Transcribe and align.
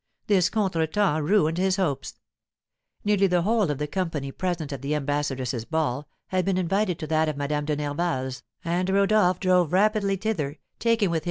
This 0.25 0.49
contretemps 0.49 1.21
ruined 1.21 1.59
his 1.59 1.75
hopes. 1.75 2.15
Nearly 3.05 3.27
the 3.27 3.43
whole 3.43 3.69
of 3.69 3.77
the 3.77 3.85
company 3.85 4.31
present 4.31 4.73
at 4.73 4.81
the 4.81 4.95
ambassadress's 4.95 5.63
ball 5.63 6.07
had 6.29 6.43
been 6.43 6.57
invited 6.57 6.97
to 6.97 7.05
that 7.05 7.29
of 7.29 7.37
Madame 7.37 7.65
de 7.65 7.75
Nerval's, 7.75 8.41
and 8.65 8.89
Rodolph 8.89 9.39
drove 9.39 9.71
rapidly 9.71 10.15
thither, 10.15 10.57
taking 10.79 11.11
with 11.11 11.17
him 11.19 11.19
M. 11.19 11.19